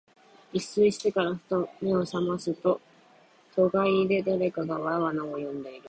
[0.51, 2.81] 一睡してから、ふと眼めを覚ますと、
[3.55, 5.79] 戸外で誰かが我が名を呼んでいる。